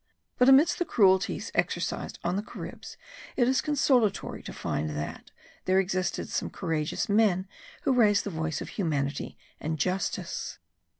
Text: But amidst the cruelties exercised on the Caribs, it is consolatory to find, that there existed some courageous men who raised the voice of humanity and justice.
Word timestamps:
But 0.39 0.49
amidst 0.49 0.79
the 0.79 0.83
cruelties 0.85 1.51
exercised 1.53 2.17
on 2.23 2.35
the 2.35 2.41
Caribs, 2.41 2.97
it 3.37 3.47
is 3.47 3.61
consolatory 3.61 4.41
to 4.41 4.51
find, 4.51 4.89
that 4.89 5.29
there 5.65 5.79
existed 5.79 6.27
some 6.27 6.49
courageous 6.49 7.07
men 7.07 7.47
who 7.83 7.93
raised 7.93 8.23
the 8.23 8.31
voice 8.31 8.61
of 8.61 8.69
humanity 8.69 9.37
and 9.59 9.77
justice. 9.77 10.57